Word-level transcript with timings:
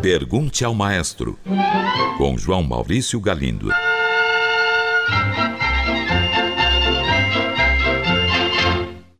Pergunte 0.00 0.64
ao 0.64 0.72
Maestro, 0.74 1.36
com 2.16 2.38
João 2.38 2.62
Maurício 2.62 3.18
Galindo. 3.20 3.70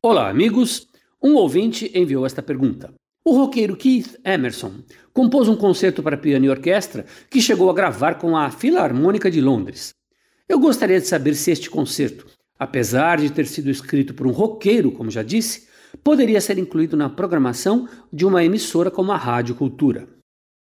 Olá, 0.01 0.29
amigos. 0.29 0.87
Um 1.21 1.35
ouvinte 1.35 1.91
enviou 1.93 2.25
esta 2.25 2.43
pergunta. 2.43 2.95
O 3.25 3.35
roqueiro 3.37 3.77
Keith 3.77 4.17
Emerson 4.25 4.75
compôs 5.13 5.49
um 5.49 5.57
concerto 5.57 6.03
para 6.03 6.17
piano 6.17 6.45
e 6.45 6.51
orquestra 6.51 7.05
que 7.29 7.41
chegou 7.41 7.69
a 7.71 7.75
gravar 7.75 8.17
com 8.17 8.37
a 8.37 8.51
Filarmônica 8.51 9.29
de 9.31 9.41
Londres. 9.41 9.93
Eu 10.49 10.61
gostaria 10.61 11.01
de 11.01 11.07
saber 11.07 11.35
se 11.35 11.51
este 11.51 11.69
concerto, 11.69 12.27
apesar 12.59 13.19
de 13.19 13.33
ter 13.33 13.47
sido 13.47 13.71
escrito 13.71 14.15
por 14.15 14.27
um 14.27 14.33
roqueiro, 14.33 14.93
como 14.93 15.11
já 15.11 15.23
disse, 15.23 15.67
poderia 16.03 16.41
ser 16.41 16.59
incluído 16.59 16.97
na 16.97 17.09
programação 17.09 17.89
de 18.13 18.25
uma 18.25 18.45
emissora 18.45 18.91
como 18.91 19.13
a 19.13 19.17
Rádio 19.17 19.55
Cultura. 19.55 20.09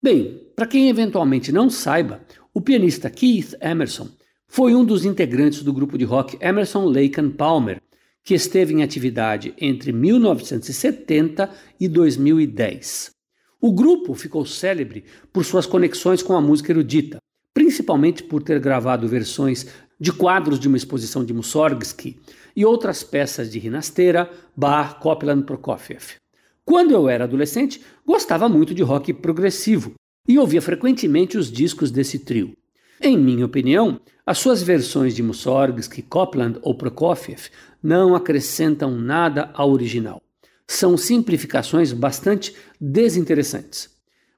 Bem, 0.03 0.41
para 0.57 0.67
quem 0.67 0.89
eventualmente 0.89 1.53
não 1.53 1.69
saiba, 1.69 2.23
o 2.55 2.61
pianista 2.61 3.11
Keith 3.11 3.55
Emerson 3.61 4.09
foi 4.49 4.75
um 4.75 4.85
dos 4.85 5.05
integrantes 5.05 5.63
do 5.63 5.73
grupo 5.73 5.97
de 5.99 6.05
rock 6.05 6.37
Emerson, 6.41 6.87
Lake 6.87 7.21
and 7.21 7.31
Palmer, 7.31 7.81
que 8.25 8.35
esteve 8.35 8.75
em 8.75 8.83
atividade 8.83 9.55
entre 9.59 9.93
1970 9.93 11.51
e 11.79 11.89
2010. 11.89 13.13
O 13.61 13.73
grupo 13.73 14.15
ficou 14.15 14.47
célebre 14.47 15.05
por 15.33 15.45
suas 15.45 15.67
conexões 15.67 16.23
com 16.23 16.35
a 16.35 16.41
música 16.41 16.73
erudita, 16.73 17.19
principalmente 17.53 18.23
por 18.23 18.43
ter 18.43 18.59
gravado 18.59 19.07
versões 19.07 19.67
de 20.01 20.13
quadros 20.13 20.59
de 20.59 20.67
uma 20.67 20.79
exposição 20.79 21.23
de 21.25 21.35
Mussorgsky 21.35 22.19
e 22.57 22.65
outras 22.65 23.03
peças 23.03 23.51
de 23.51 23.59
Rinastera, 23.59 24.31
Bach, 24.57 24.99
Copland 24.99 25.45
Prokofiev. 25.45 26.15
Quando 26.65 26.93
eu 26.93 27.09
era 27.09 27.25
adolescente, 27.25 27.83
gostava 28.07 28.49
muito 28.49 28.75
de 28.75 28.83
rock 28.83 29.13
progressivo 29.13 29.93
e 30.27 30.39
ouvia 30.39 30.63
frequentemente 30.63 31.37
os 31.37 31.51
discos 31.53 31.91
desse 31.91 32.19
trio. 32.19 32.57
Em 33.01 33.19
minha 33.19 33.47
opinião, 33.47 34.01
as 34.25 34.39
suas 34.39 34.63
versões 34.63 35.15
de 35.15 35.23
Mussorgsky, 35.23 36.03
Copland 36.03 36.59
ou 36.63 36.75
Prokofiev 36.75 37.49
não 37.83 38.15
acrescentam 38.15 38.91
nada 38.97 39.51
ao 39.55 39.71
original. 39.71 40.23
São 40.69 40.97
simplificações 40.97 41.93
bastante 41.93 42.55
desinteressantes. 42.81 43.91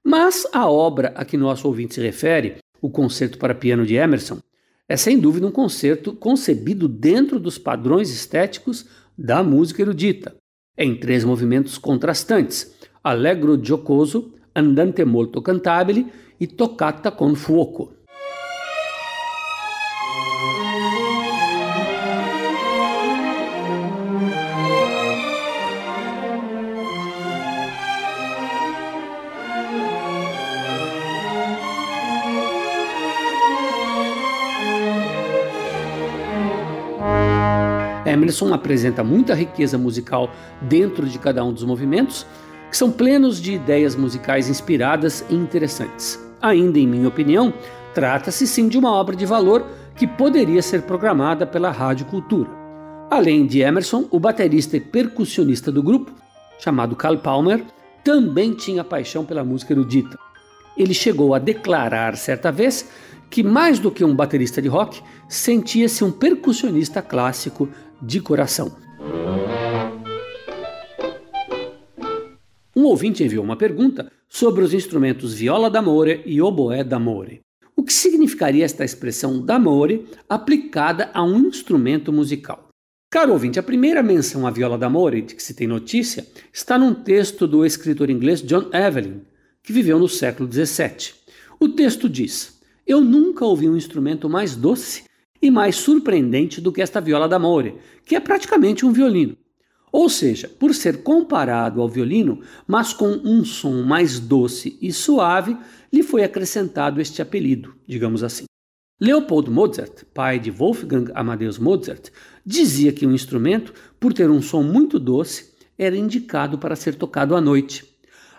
Mas 0.02 0.46
a 0.52 0.68
obra 0.68 1.12
a 1.14 1.24
que 1.24 1.36
nosso 1.36 1.68
ouvinte 1.68 1.94
se 1.94 2.00
refere, 2.00 2.56
o 2.80 2.90
Concerto 2.90 3.38
para 3.38 3.54
Piano 3.54 3.84
de 3.84 3.94
Emerson, 3.94 4.40
é 4.92 4.96
sem 4.98 5.18
dúvida 5.18 5.46
um 5.46 5.50
concerto 5.50 6.12
concebido 6.12 6.86
dentro 6.86 7.40
dos 7.40 7.56
padrões 7.56 8.10
estéticos 8.10 8.84
da 9.16 9.42
música 9.42 9.80
erudita, 9.80 10.36
em 10.76 10.94
três 10.94 11.24
movimentos 11.24 11.78
contrastantes: 11.78 12.76
allegro 13.02 13.56
giocoso, 13.56 14.34
andante 14.54 15.02
molto 15.02 15.40
cantabile 15.40 16.12
e 16.38 16.46
toccata 16.46 17.10
con 17.10 17.34
fuoco. 17.34 17.94
Emerson 38.12 38.52
apresenta 38.52 39.02
muita 39.02 39.34
riqueza 39.34 39.78
musical 39.78 40.30
dentro 40.60 41.06
de 41.06 41.18
cada 41.18 41.42
um 41.42 41.52
dos 41.52 41.64
movimentos, 41.64 42.26
que 42.70 42.76
são 42.76 42.90
plenos 42.90 43.40
de 43.40 43.54
ideias 43.54 43.96
musicais 43.96 44.48
inspiradas 44.48 45.24
e 45.30 45.34
interessantes. 45.34 46.18
Ainda 46.40 46.78
em 46.78 46.86
minha 46.86 47.08
opinião, 47.08 47.52
trata-se 47.94 48.46
sim 48.46 48.68
de 48.68 48.78
uma 48.78 48.92
obra 48.92 49.16
de 49.16 49.26
valor 49.26 49.66
que 49.96 50.06
poderia 50.06 50.62
ser 50.62 50.82
programada 50.82 51.46
pela 51.46 51.70
Rádio 51.70 52.06
Cultura. 52.06 52.50
Além 53.10 53.46
de 53.46 53.60
Emerson, 53.60 54.06
o 54.10 54.18
baterista 54.18 54.76
e 54.76 54.80
percussionista 54.80 55.70
do 55.70 55.82
grupo, 55.82 56.12
chamado 56.58 56.96
Carl 56.96 57.18
Palmer, 57.18 57.62
também 58.02 58.54
tinha 58.54 58.82
paixão 58.82 59.24
pela 59.24 59.44
música 59.44 59.72
erudita. 59.72 60.18
Ele 60.76 60.94
chegou 60.94 61.34
a 61.34 61.38
declarar 61.38 62.16
certa 62.16 62.50
vez 62.50 62.88
que, 63.32 63.42
mais 63.42 63.78
do 63.78 63.90
que 63.90 64.04
um 64.04 64.14
baterista 64.14 64.60
de 64.60 64.68
rock, 64.68 65.00
sentia-se 65.26 66.04
um 66.04 66.12
percussionista 66.12 67.00
clássico 67.00 67.66
de 68.02 68.20
coração. 68.20 68.76
Um 72.76 72.84
ouvinte 72.84 73.24
enviou 73.24 73.42
uma 73.42 73.56
pergunta 73.56 74.12
sobre 74.28 74.62
os 74.62 74.74
instrumentos 74.74 75.32
viola 75.32 75.70
d'amore 75.70 76.20
e 76.26 76.42
oboé 76.42 76.84
d'amore. 76.84 77.40
O 77.74 77.82
que 77.82 77.92
significaria 77.94 78.66
esta 78.66 78.84
expressão 78.84 79.40
d'amore 79.40 80.06
aplicada 80.28 81.10
a 81.14 81.22
um 81.22 81.46
instrumento 81.46 82.12
musical? 82.12 82.68
Caro 83.10 83.32
ouvinte, 83.32 83.58
a 83.58 83.62
primeira 83.62 84.02
menção 84.02 84.46
à 84.46 84.50
viola 84.50 84.76
d'amore 84.76 85.22
de 85.22 85.34
que 85.34 85.42
se 85.42 85.54
tem 85.54 85.66
notícia 85.66 86.26
está 86.52 86.78
num 86.78 86.92
texto 86.92 87.46
do 87.46 87.64
escritor 87.64 88.10
inglês 88.10 88.42
John 88.42 88.68
Evelyn, 88.74 89.22
que 89.62 89.72
viveu 89.72 89.98
no 89.98 90.08
século 90.08 90.50
XVII. 90.52 91.14
O 91.58 91.70
texto 91.70 92.10
diz: 92.10 92.61
Eu 92.86 93.00
nunca 93.00 93.44
ouvi 93.44 93.68
um 93.68 93.76
instrumento 93.76 94.28
mais 94.28 94.56
doce 94.56 95.04
e 95.40 95.50
mais 95.50 95.76
surpreendente 95.76 96.60
do 96.60 96.72
que 96.72 96.82
esta 96.82 97.00
viola 97.00 97.28
d'amore, 97.28 97.76
que 98.04 98.14
é 98.14 98.20
praticamente 98.20 98.86
um 98.86 98.92
violino. 98.92 99.36
Ou 99.92 100.08
seja, 100.08 100.48
por 100.48 100.74
ser 100.74 101.02
comparado 101.02 101.82
ao 101.82 101.88
violino, 101.88 102.40
mas 102.66 102.94
com 102.94 103.20
um 103.24 103.44
som 103.44 103.82
mais 103.82 104.18
doce 104.18 104.78
e 104.80 104.90
suave, 104.92 105.56
lhe 105.92 106.02
foi 106.02 106.24
acrescentado 106.24 107.00
este 107.00 107.20
apelido, 107.20 107.74
digamos 107.86 108.22
assim. 108.22 108.44
Leopold 108.98 109.50
Mozart, 109.50 110.04
pai 110.14 110.38
de 110.38 110.50
Wolfgang 110.50 111.10
Amadeus 111.14 111.58
Mozart, 111.58 112.08
dizia 112.46 112.92
que 112.92 113.06
um 113.06 113.12
instrumento, 113.12 113.74
por 114.00 114.14
ter 114.14 114.30
um 114.30 114.40
som 114.40 114.62
muito 114.62 114.98
doce, 114.98 115.52
era 115.76 115.96
indicado 115.96 116.56
para 116.56 116.76
ser 116.76 116.94
tocado 116.94 117.34
à 117.34 117.40
noite. 117.40 117.84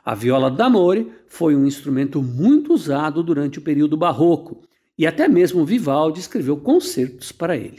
A 0.05 0.13
viola 0.13 0.51
d'amore 0.51 1.13
foi 1.27 1.55
um 1.55 1.65
instrumento 1.65 2.21
muito 2.21 2.73
usado 2.73 3.23
durante 3.23 3.59
o 3.59 3.61
período 3.61 3.95
barroco 3.95 4.61
e 4.97 5.07
até 5.07 5.29
mesmo 5.29 5.63
Vivaldi 5.63 6.19
escreveu 6.19 6.57
concertos 6.57 7.31
para 7.31 7.55
ele. 7.55 7.77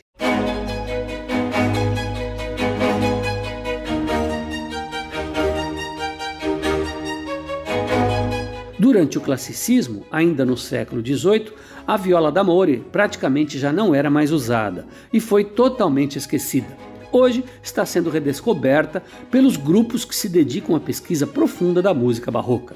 Durante 8.78 9.18
o 9.18 9.20
classicismo, 9.20 10.06
ainda 10.10 10.46
no 10.46 10.56
século 10.56 11.04
XVIII, 11.04 11.52
a 11.86 11.98
viola 11.98 12.32
d'amore 12.32 12.86
praticamente 12.90 13.58
já 13.58 13.70
não 13.70 13.94
era 13.94 14.08
mais 14.08 14.32
usada 14.32 14.86
e 15.12 15.20
foi 15.20 15.44
totalmente 15.44 16.16
esquecida. 16.16 16.93
Hoje 17.16 17.44
está 17.62 17.86
sendo 17.86 18.10
redescoberta 18.10 19.00
pelos 19.30 19.56
grupos 19.56 20.04
que 20.04 20.16
se 20.16 20.28
dedicam 20.28 20.74
à 20.74 20.80
pesquisa 20.80 21.24
profunda 21.24 21.80
da 21.80 21.94
música 21.94 22.28
barroca. 22.28 22.74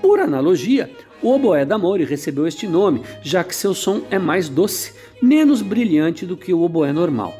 Por 0.00 0.18
analogia, 0.18 0.90
o 1.22 1.30
oboé 1.30 1.66
d'amore 1.66 2.04
recebeu 2.04 2.46
este 2.46 2.66
nome, 2.66 3.02
já 3.20 3.44
que 3.44 3.54
seu 3.54 3.74
som 3.74 4.00
é 4.10 4.18
mais 4.18 4.48
doce, 4.48 4.94
menos 5.20 5.60
brilhante 5.60 6.24
do 6.24 6.38
que 6.38 6.54
o 6.54 6.62
oboé 6.62 6.90
normal. 6.90 7.34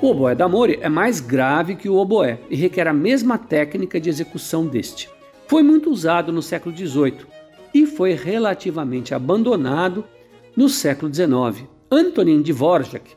O 0.00 0.10
oboé 0.10 0.36
d'amore 0.36 0.78
é 0.80 0.88
mais 0.88 1.18
grave 1.18 1.74
que 1.74 1.88
o 1.88 1.96
oboé 1.96 2.38
e 2.48 2.54
requer 2.54 2.86
a 2.86 2.92
mesma 2.92 3.36
técnica 3.36 4.00
de 4.00 4.08
execução 4.08 4.64
deste. 4.64 5.10
Foi 5.48 5.60
muito 5.60 5.90
usado 5.90 6.32
no 6.32 6.40
século 6.40 6.72
XVIII 6.72 7.26
e 7.74 7.84
foi 7.84 8.12
relativamente 8.12 9.12
abandonado 9.12 10.04
no 10.56 10.68
século 10.68 11.12
XIX. 11.12 11.68
Antonin 11.90 12.42
Dvorak 12.42 13.16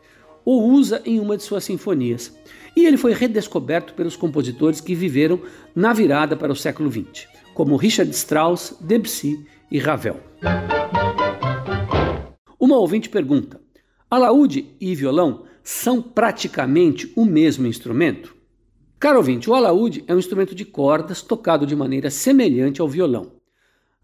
o 0.52 0.64
usa 0.64 1.00
em 1.06 1.20
uma 1.20 1.38
de 1.38 1.44
suas 1.44 1.64
sinfonias 1.64 2.36
e 2.76 2.84
ele 2.84 2.98
foi 2.98 3.14
redescoberto 3.14 3.94
pelos 3.94 4.16
compositores 4.16 4.82
que 4.82 4.96
viveram 4.96 5.40
na 5.76 5.94
virada 5.94 6.36
para 6.36 6.52
o 6.52 6.56
século 6.56 6.92
XX, 6.92 7.28
como 7.54 7.76
Richard 7.76 8.10
Strauss, 8.16 8.76
Debussy 8.82 9.46
e 9.70 9.78
Ravel. 9.78 10.20
Uma 12.60 12.78
ouvinte 12.78 13.10
pergunta: 13.10 13.62
alaúde 14.10 14.72
e 14.82 14.96
violão 14.96 15.44
são 15.64 16.02
praticamente 16.02 17.14
o 17.16 17.26
mesmo 17.26 17.68
instrumento? 17.68 18.36
Caro 19.00 19.18
ouvinte, 19.18 19.52
o 19.52 19.54
alaúde 19.54 20.04
é 20.08 20.16
um 20.16 20.20
instrumento 20.20 20.56
de 20.56 20.66
cordas 20.66 21.22
tocado 21.22 21.64
de 21.68 21.76
maneira 21.76 22.10
semelhante 22.10 22.82
ao 22.82 22.90
violão. 22.90 23.34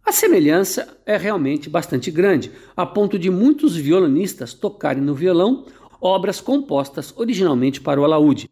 A 0.05 0.11
semelhança 0.11 0.99
é 1.03 1.17
realmente 1.17 1.67
bastante 1.67 2.11
grande, 2.11 2.51
a 2.77 2.85
ponto 2.85 3.17
de 3.17 3.31
muitos 3.31 3.75
violonistas 3.75 4.53
tocarem 4.53 5.01
no 5.01 5.15
violão 5.15 5.65
obras 6.05 6.39
compostas 6.39 7.11
originalmente 7.17 7.81
para 7.81 7.99
o 7.99 8.03
alaúde. 8.03 8.47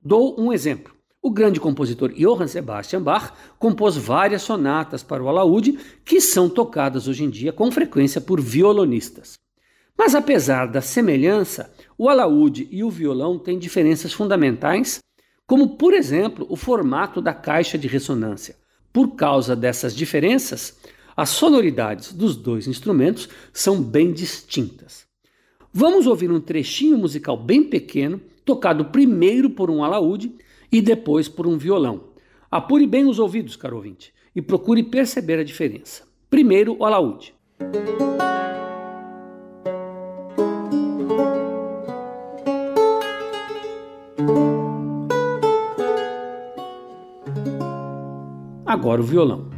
Dou 0.00 0.38
um 0.38 0.52
exemplo. 0.52 0.94
O 1.22 1.30
grande 1.30 1.58
compositor 1.58 2.12
Johann 2.12 2.46
Sebastian 2.46 3.02
Bach 3.02 3.32
compôs 3.58 3.96
várias 3.96 4.42
sonatas 4.42 5.02
para 5.02 5.22
o 5.22 5.28
alaúde 5.28 5.78
que 6.04 6.20
são 6.20 6.50
tocadas 6.50 7.08
hoje 7.08 7.24
em 7.24 7.30
dia 7.30 7.50
com 7.50 7.72
frequência 7.72 8.20
por 8.20 8.40
violonistas. 8.40 9.38
Mas 9.96 10.14
apesar 10.14 10.66
da 10.66 10.82
semelhança, 10.82 11.72
o 11.96 12.10
alaúde 12.10 12.68
e 12.70 12.84
o 12.84 12.90
violão 12.90 13.38
têm 13.38 13.58
diferenças 13.58 14.12
fundamentais, 14.12 15.00
como 15.46 15.76
por 15.76 15.94
exemplo 15.94 16.46
o 16.50 16.56
formato 16.56 17.22
da 17.22 17.32
caixa 17.32 17.78
de 17.78 17.88
ressonância. 17.88 18.54
Por 18.92 19.16
causa 19.16 19.56
dessas 19.56 19.96
diferenças, 19.96 20.78
as 21.16 21.30
sonoridades 21.30 22.12
dos 22.12 22.36
dois 22.36 22.68
instrumentos 22.68 23.28
são 23.52 23.82
bem 23.82 24.12
distintas. 24.12 25.07
Vamos 25.72 26.06
ouvir 26.06 26.30
um 26.30 26.40
trechinho 26.40 26.96
musical 26.96 27.36
bem 27.36 27.62
pequeno, 27.62 28.20
tocado 28.44 28.86
primeiro 28.86 29.50
por 29.50 29.70
um 29.70 29.84
alaúde 29.84 30.32
e 30.72 30.80
depois 30.80 31.28
por 31.28 31.46
um 31.46 31.58
violão. 31.58 32.04
Apure 32.50 32.86
bem 32.86 33.04
os 33.04 33.18
ouvidos, 33.18 33.54
caro 33.54 33.76
ouvinte, 33.76 34.12
e 34.34 34.40
procure 34.40 34.82
perceber 34.82 35.38
a 35.38 35.44
diferença. 35.44 36.04
Primeiro, 36.30 36.76
o 36.78 36.84
alaúde. 36.84 37.34
Agora 48.64 49.00
o 49.00 49.04
violão. 49.04 49.48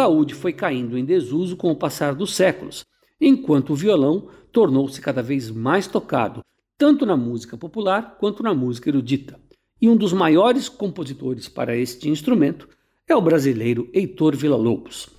Alaúde 0.00 0.34
foi 0.34 0.52
caindo 0.52 0.96
em 0.96 1.04
desuso 1.04 1.56
com 1.56 1.70
o 1.70 1.76
passar 1.76 2.14
dos 2.14 2.34
séculos, 2.34 2.86
enquanto 3.20 3.70
o 3.70 3.76
violão 3.76 4.28
tornou-se 4.50 4.98
cada 5.00 5.22
vez 5.22 5.50
mais 5.50 5.86
tocado, 5.86 6.42
tanto 6.78 7.04
na 7.04 7.16
música 7.16 7.58
popular 7.58 8.16
quanto 8.18 8.42
na 8.42 8.54
música 8.54 8.88
erudita. 8.88 9.38
E 9.80 9.88
um 9.88 9.96
dos 9.96 10.14
maiores 10.14 10.68
compositores 10.68 11.48
para 11.48 11.76
este 11.76 12.08
instrumento 12.08 12.68
é 13.06 13.14
o 13.14 13.20
brasileiro 13.20 13.88
Heitor 13.92 14.34
Villa-Lobos. 14.34 15.10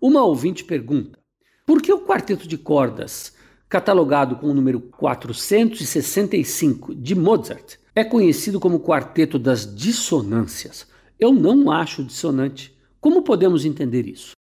Uma 0.00 0.24
ouvinte 0.24 0.62
pergunta: 0.62 1.18
por 1.66 1.82
que 1.82 1.92
o 1.92 2.04
quarteto 2.04 2.46
de 2.46 2.56
cordas, 2.56 3.34
catalogado 3.68 4.36
com 4.36 4.46
o 4.46 4.54
número 4.54 4.80
465 4.80 6.94
de 6.94 7.16
Mozart, 7.16 7.76
é 7.96 8.04
conhecido 8.04 8.60
como 8.60 8.80
quarteto 8.80 9.38
das 9.38 9.74
dissonâncias. 9.74 10.86
Eu 11.18 11.32
não 11.32 11.70
acho 11.70 12.04
dissonante. 12.04 12.76
Como 13.00 13.22
podemos 13.22 13.64
entender 13.64 14.06
isso? 14.06 14.32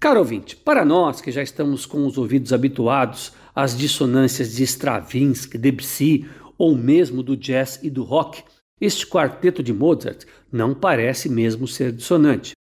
Caro 0.00 0.20
ouvinte, 0.20 0.56
para 0.56 0.82
nós 0.82 1.20
que 1.20 1.30
já 1.30 1.42
estamos 1.42 1.84
com 1.84 2.06
os 2.06 2.16
ouvidos 2.16 2.54
habituados 2.54 3.34
às 3.54 3.76
dissonâncias 3.76 4.54
de 4.54 4.62
Stravinsky, 4.62 5.58
Debussy 5.58 6.26
ou 6.56 6.74
mesmo 6.74 7.22
do 7.22 7.36
jazz 7.36 7.78
e 7.82 7.90
do 7.90 8.02
rock, 8.02 8.42
este 8.80 9.06
quarteto 9.06 9.62
de 9.62 9.74
Mozart 9.74 10.24
não 10.50 10.74
parece 10.74 11.28
mesmo 11.28 11.68
ser 11.68 11.92
dissonante. 11.92 12.52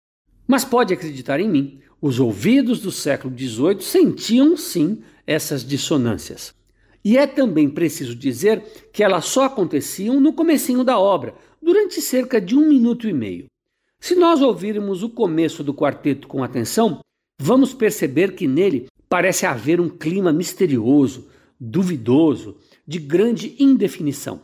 Mas 0.49 0.64
pode 0.64 0.93
acreditar 0.93 1.38
em 1.38 1.49
mim, 1.49 1.79
os 2.02 2.19
ouvidos 2.19 2.81
do 2.81 2.91
século 2.91 3.32
XVIII 3.38 3.81
sentiam 3.82 4.56
sim 4.56 5.00
essas 5.25 5.64
dissonâncias. 5.64 6.52
E 7.05 7.17
é 7.17 7.26
também 7.26 7.69
preciso 7.69 8.14
dizer 8.14 8.62
que 8.93 9.02
elas 9.02 9.25
só 9.25 9.44
aconteciam 9.44 10.20
no 10.20 10.32
comecinho 10.32 10.85
da 10.85 10.99
obra, 10.99 11.35
durante 11.62 12.00
cerca 12.00 12.41
de 12.41 12.56
um 12.56 12.69
minuto 12.69 13.08
e 13.08 13.12
meio. 13.12 13.47
Se 14.00 14.14
nós 14.14 14.41
ouvirmos 14.41 15.02
o 15.02 15.11
começo 15.11 15.62
do 15.62 15.75
quarteto 15.75 16.26
com 16.26 16.43
atenção, 16.43 17.00
vamos 17.41 17.75
perceber 17.75 18.35
que 18.35 18.47
nele 18.47 18.87
parece 19.08 19.44
haver 19.44 19.81
um 19.81 19.88
clima 19.88 20.32
misterioso, 20.32 21.29
duvidoso, 21.58 22.56
de 22.87 22.99
grande 22.99 23.56
indefinição. 23.58 24.41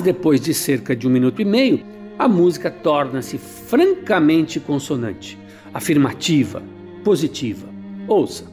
Mas 0.00 0.06
depois 0.06 0.40
de 0.40 0.54
cerca 0.54 0.96
de 0.96 1.06
um 1.06 1.10
minuto 1.10 1.42
e 1.42 1.44
meio, 1.44 1.84
a 2.18 2.26
música 2.26 2.70
torna-se 2.70 3.36
francamente 3.36 4.58
consonante, 4.58 5.38
afirmativa, 5.74 6.62
positiva. 7.04 7.68
Ouça. 8.08 8.50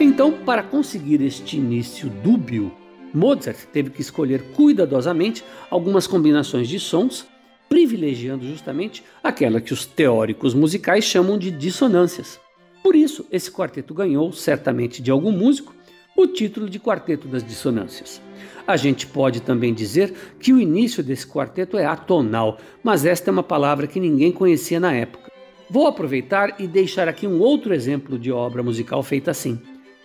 Então, 0.00 0.32
para 0.46 0.62
conseguir 0.62 1.20
este 1.20 1.58
início 1.58 2.08
dúbio, 2.08 2.72
Mozart 3.14 3.66
teve 3.72 3.90
que 3.90 4.00
escolher 4.00 4.42
cuidadosamente 4.52 5.44
algumas 5.70 6.06
combinações 6.06 6.68
de 6.68 6.78
sons, 6.78 7.26
privilegiando 7.68 8.46
justamente 8.46 9.04
aquela 9.22 9.60
que 9.60 9.72
os 9.72 9.84
teóricos 9.84 10.54
musicais 10.54 11.04
chamam 11.04 11.36
de 11.38 11.50
dissonâncias. 11.50 12.40
Por 12.82 12.94
isso, 12.94 13.26
esse 13.30 13.50
quarteto 13.50 13.92
ganhou, 13.92 14.32
certamente 14.32 15.02
de 15.02 15.10
algum 15.10 15.32
músico, 15.32 15.74
o 16.16 16.26
título 16.26 16.68
de 16.68 16.80
Quarteto 16.80 17.28
das 17.28 17.44
Dissonâncias. 17.44 18.20
A 18.66 18.76
gente 18.76 19.06
pode 19.06 19.40
também 19.40 19.72
dizer 19.72 20.12
que 20.40 20.52
o 20.52 20.60
início 20.60 21.02
desse 21.02 21.26
quarteto 21.26 21.78
é 21.78 21.86
atonal, 21.86 22.58
mas 22.82 23.06
esta 23.06 23.30
é 23.30 23.32
uma 23.32 23.42
palavra 23.42 23.86
que 23.86 24.00
ninguém 24.00 24.32
conhecia 24.32 24.80
na 24.80 24.92
época. 24.92 25.30
Vou 25.70 25.86
aproveitar 25.86 26.60
e 26.60 26.66
deixar 26.66 27.08
aqui 27.08 27.26
um 27.26 27.40
outro 27.40 27.72
exemplo 27.72 28.18
de 28.18 28.32
obra 28.32 28.62
musical 28.62 29.02
feita 29.02 29.30
assim. 29.30 29.60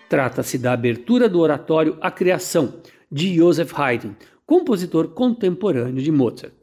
Trata-se 0.07 0.57
da 0.57 0.73
abertura 0.73 1.27
do 1.27 1.39
oratório 1.39 1.97
A 1.99 2.11
Criação, 2.11 2.75
de 3.13 3.36
Joseph 3.36 3.71
Haydn, 3.77 4.15
compositor 4.44 5.10
contemporâneo 5.10 6.01
de 6.01 6.12
Mozart. 6.12 6.56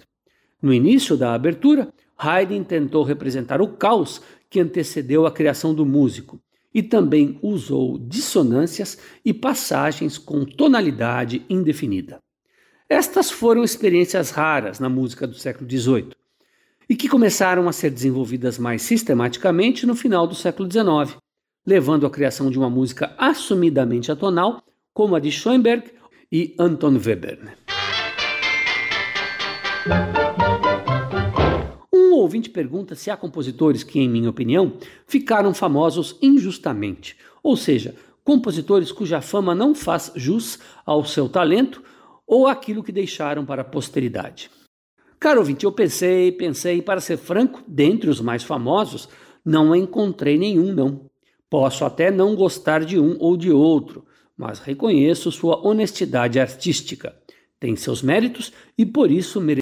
No 0.61 0.75
início 0.75 1.17
da 1.17 1.33
abertura, 1.33 1.93
Haydn 2.19 2.65
tentou 2.65 3.05
representar 3.05 3.63
o 3.63 3.69
caos 3.69 4.21
que 4.51 4.59
antecedeu 4.59 5.27
a 5.27 5.31
criação 5.31 5.73
do 5.73 5.87
músico 5.87 6.41
e 6.75 6.83
também 6.83 7.39
usou 7.41 7.97
dissonâncias 7.97 8.99
e 9.25 9.33
passagens 9.33 10.19
com 10.19 10.45
tonalidade 10.45 11.47
indefinida. 11.49 12.19
Estas 12.89 13.31
foram 13.31 13.63
experiências 13.63 14.31
raras 14.31 14.81
na 14.81 14.89
música 14.89 15.29
do 15.29 15.35
século 15.35 15.71
XVIII 15.71 16.11
e 16.89 16.97
que 16.97 17.09
começaram 17.09 17.69
a 17.69 17.73
ser 17.73 17.91
desenvolvidas 17.91 18.59
mais 18.59 18.83
sistematicamente 18.83 19.87
no 19.87 19.95
final 19.95 20.27
do 20.27 20.35
século 20.35 20.69
XIX, 20.69 21.17
levando 21.65 22.07
à 22.07 22.11
criação 22.11 22.51
de 22.51 22.59
uma 22.59 22.69
música 22.69 23.15
assumidamente 23.17 24.11
atonal, 24.11 24.61
como 24.93 25.15
a 25.15 25.21
de 25.21 25.31
Schoenberg 25.31 26.01
e 26.33 26.55
Anton 26.59 26.97
Weber. 27.05 27.57
Um 31.93 32.13
ouvinte 32.15 32.49
pergunta 32.49 32.95
se 32.95 33.11
há 33.11 33.17
compositores 33.17 33.83
que, 33.83 33.99
em 33.99 34.09
minha 34.09 34.31
opinião, 34.31 34.75
ficaram 35.07 35.53
famosos 35.53 36.17
injustamente, 36.23 37.17
ou 37.43 37.57
seja, 37.57 37.97
compositores 38.23 38.93
cuja 38.93 39.21
fama 39.21 39.55
não 39.55 39.75
faz 39.75 40.13
jus 40.15 40.59
ao 40.87 41.05
seu 41.05 41.29
talento 41.29 41.83
ou 42.27 42.47
aquilo 42.47 42.85
que 42.85 42.93
deixaram 42.93 43.45
para 43.45 43.63
a 43.63 43.65
posteridade. 43.65 44.51
Caro 45.19 45.41
ouvinte, 45.41 45.65
eu 45.65 45.73
pensei, 45.73 46.31
pensei, 46.31 46.79
e 46.79 46.83
para 46.83 47.01
ser 47.01 47.17
franco, 47.17 47.63
dentre 47.67 48.09
os 48.09 48.21
mais 48.21 48.45
famosos, 48.45 49.09
não 49.45 49.75
encontrei 49.75 50.39
nenhum, 50.39 50.73
não. 50.73 51.11
Posso 51.51 51.85
até 51.85 52.11
não 52.11 52.37
gostar 52.37 52.85
de 52.85 52.99
um 52.99 53.17
ou 53.19 53.37
de 53.37 53.51
outro, 53.51 54.07
mas 54.41 54.59
reconheço 54.59 55.31
sua 55.31 55.61
honestidade 55.69 56.41
artística. 56.41 57.15
Tem 57.61 57.77
seus 57.77 58.01
méritos 58.01 58.51
e 58.79 58.87
por 58.87 59.11
isso 59.11 59.39
merece 59.39 59.59